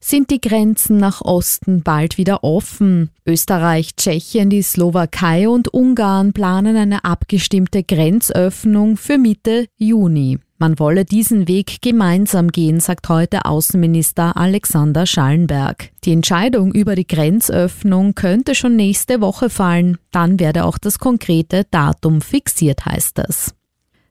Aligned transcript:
Sind 0.00 0.30
die 0.30 0.40
Grenzen 0.40 0.96
nach 0.98 1.20
Osten 1.22 1.82
bald 1.82 2.18
wieder 2.18 2.44
offen? 2.44 3.10
Österreich, 3.26 3.96
Tschechien, 3.96 4.48
die 4.48 4.62
Slowakei 4.62 5.48
und 5.48 5.68
Ungarn 5.68 6.32
planen 6.32 6.76
eine 6.76 7.04
abgestimmte 7.04 7.82
Grenzöffnung 7.82 8.96
für 8.96 9.18
Mitte 9.18 9.66
Juni. 9.76 10.38
Man 10.60 10.78
wolle 10.78 11.04
diesen 11.04 11.46
Weg 11.46 11.82
gemeinsam 11.82 12.48
gehen, 12.48 12.80
sagt 12.80 13.08
heute 13.08 13.44
Außenminister 13.44 14.36
Alexander 14.36 15.06
Schallenberg. 15.06 15.90
Die 16.04 16.12
Entscheidung 16.12 16.72
über 16.72 16.96
die 16.96 17.06
Grenzöffnung 17.06 18.14
könnte 18.14 18.54
schon 18.54 18.74
nächste 18.76 19.20
Woche 19.20 19.50
fallen. 19.50 19.98
Dann 20.10 20.40
werde 20.40 20.64
auch 20.64 20.78
das 20.78 20.98
konkrete 20.98 21.64
Datum 21.70 22.22
fixiert, 22.22 22.86
heißt 22.86 23.20
es. 23.20 23.54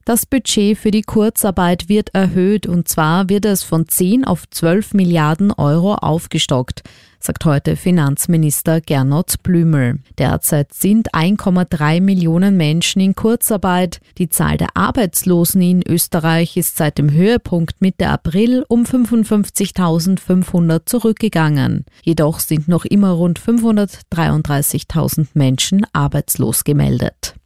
Das 0.08 0.26
Budget 0.26 0.78
für 0.78 0.90
die 0.90 1.02
Kurzarbeit 1.02 1.90
wird 1.90 2.16
erhöht 2.16 2.66
und 2.66 2.88
zwar 2.88 3.28
wird 3.28 3.44
es 3.44 3.64
von 3.64 3.90
10 3.90 4.24
auf 4.24 4.50
12 4.50 4.94
Milliarden 4.94 5.52
Euro 5.52 5.96
aufgestockt, 5.96 6.84
sagt 7.20 7.44
heute 7.44 7.76
Finanzminister 7.76 8.80
Gernot 8.80 9.44
Blümel. 9.44 10.00
Derzeit 10.18 10.74
sind 10.74 11.14
1,3 11.14 12.00
Millionen 12.00 12.56
Menschen 12.56 13.02
in 13.02 13.16
Kurzarbeit. 13.16 14.00
Die 14.18 14.30
Zahl 14.30 14.56
der 14.56 14.78
Arbeitslosen 14.78 15.62
in 15.62 15.84
Österreich 15.86 16.56
ist 16.56 16.78
seit 16.78 17.00
dem 17.00 17.12
Höhepunkt 17.12 17.82
Mitte 17.82 18.08
April 18.08 18.64
um 18.70 18.84
55.500 18.84 20.86
zurückgegangen. 20.86 21.84
Jedoch 22.02 22.40
sind 22.40 22.70
noch 22.70 22.86
immer 22.86 23.12
rund 23.12 23.42
533.000 23.42 25.28
Menschen 25.34 25.86
arbeitslos 25.92 26.64
gemeldet. 26.64 27.37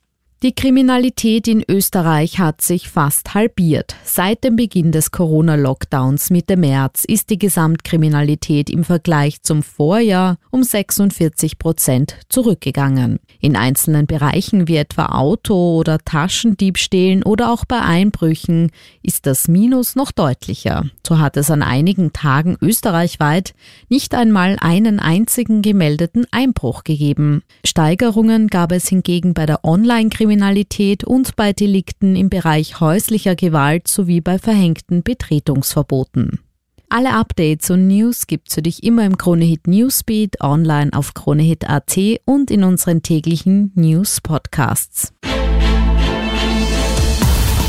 Die 0.43 0.55
Kriminalität 0.55 1.47
in 1.47 1.63
Österreich 1.69 2.39
hat 2.39 2.61
sich 2.61 2.89
fast 2.89 3.35
halbiert. 3.35 3.95
Seit 4.03 4.43
dem 4.43 4.55
Beginn 4.55 4.91
des 4.91 5.11
Corona-Lockdowns 5.11 6.31
Mitte 6.31 6.57
März 6.57 7.05
ist 7.05 7.29
die 7.29 7.37
Gesamtkriminalität 7.37 8.71
im 8.71 8.83
Vergleich 8.83 9.43
zum 9.43 9.61
Vorjahr 9.61 10.37
um 10.49 10.63
46 10.63 11.59
Prozent 11.59 12.15
zurückgegangen. 12.27 13.19
In 13.39 13.55
einzelnen 13.55 14.07
Bereichen 14.07 14.67
wie 14.67 14.77
etwa 14.77 15.09
Auto- 15.15 15.77
oder 15.77 15.99
Taschendiebstählen 15.99 17.21
oder 17.21 17.51
auch 17.51 17.63
bei 17.63 17.79
Einbrüchen 17.79 18.71
ist 19.03 19.27
das 19.27 19.47
Minus 19.47 19.95
noch 19.95 20.11
deutlicher. 20.11 20.85
So 21.07 21.19
hat 21.19 21.37
es 21.37 21.51
an 21.51 21.61
einigen 21.61 22.13
Tagen 22.13 22.57
österreichweit 22.61 23.53
nicht 23.89 24.15
einmal 24.15 24.57
einen 24.59 24.99
einzigen 24.99 25.61
gemeldeten 25.61 26.25
Einbruch 26.31 26.83
gegeben. 26.83 27.43
Steigerungen 27.63 28.47
gab 28.47 28.71
es 28.71 28.87
hingegen 28.87 29.35
bei 29.35 29.45
der 29.45 29.63
Online-Kriminalität 29.63 30.30
Kriminalität 30.31 31.03
und 31.03 31.35
bei 31.35 31.51
Delikten 31.51 32.15
im 32.15 32.29
Bereich 32.29 32.79
häuslicher 32.79 33.35
Gewalt 33.35 33.89
sowie 33.89 34.21
bei 34.21 34.39
verhängten 34.39 35.03
Betretungsverboten. 35.03 36.39
Alle 36.87 37.15
Updates 37.15 37.69
und 37.69 37.89
News 37.89 38.27
gibt's 38.27 38.55
für 38.55 38.61
dich 38.61 38.81
immer 38.83 39.05
im 39.05 39.17
Kronehit 39.17 39.67
Newsbeat, 39.67 40.39
online 40.39 40.93
auf 40.93 41.13
kronehit.at 41.13 41.97
und 42.23 42.49
in 42.49 42.63
unseren 42.63 43.03
täglichen 43.03 43.73
News 43.75 44.21
Podcasts. 44.21 45.11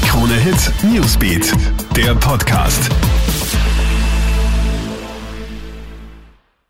Kronehit 0.07 0.73
Newsbeat, 0.85 1.53
der 1.97 2.15
Podcast. 2.15 2.91